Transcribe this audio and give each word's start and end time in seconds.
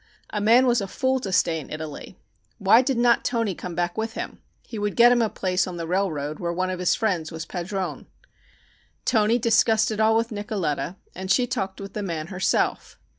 A 0.31 0.41
man 0.41 0.65
was 0.65 0.81
a 0.81 0.87
fool 0.87 1.19
to 1.19 1.31
stay 1.31 1.59
in 1.59 1.69
Italy. 1.69 2.17
Why 2.57 2.81
did 2.81 2.97
not 2.97 3.23
Toni 3.23 3.53
come 3.53 3.75
back 3.75 3.99
with 3.99 4.13
him? 4.13 4.41
He 4.65 4.79
would 4.79 4.95
get 4.95 5.11
him 5.11 5.21
a 5.21 5.29
place 5.29 5.67
on 5.67 5.77
the 5.77 5.85
railroad 5.85 6.39
where 6.39 6.51
one 6.51 6.71
of 6.71 6.79
his 6.79 6.95
friends 6.95 7.31
was 7.31 7.45
padrone. 7.45 8.07
Toni 9.05 9.37
discussed 9.37 9.91
it 9.91 9.99
all 9.99 10.17
with 10.17 10.31
Nicoletta, 10.31 10.95
and 11.13 11.29
she 11.29 11.45
talked 11.45 11.79
with 11.79 11.93
the 11.93 12.01
man 12.01 12.25
herself. 12.33 12.97